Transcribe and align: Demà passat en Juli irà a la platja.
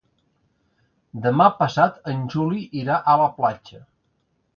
Demà 1.25 1.45
passat 1.59 1.99
en 2.13 2.23
Juli 2.37 2.63
irà 2.81 2.97
a 3.13 3.15
la 3.25 3.29
platja. 3.37 3.83